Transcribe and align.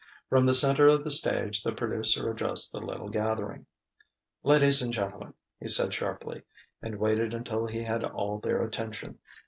From 0.29 0.47
the 0.47 0.55
centre 0.55 0.87
of 0.87 1.03
the 1.03 1.11
stage 1.11 1.61
the 1.61 1.73
producer 1.73 2.31
addressed 2.31 2.71
the 2.71 2.79
little 2.81 3.07
gathering. 3.09 3.67
"Ladies 4.41 4.81
and 4.81 4.91
gentlemen!" 4.91 5.35
he 5.59 5.67
said 5.67 5.93
sharply; 5.93 6.41
and 6.81 6.97
waited 6.97 7.35
until 7.35 7.67
he 7.67 7.83
had 7.83 8.03
all 8.03 8.39
their 8.39 8.63
attention. 8.63 9.19